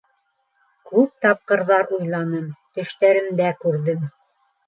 [0.91, 2.47] Күп тапҡырҙар уйланым,
[2.79, 4.01] төштәремдә күрҙем.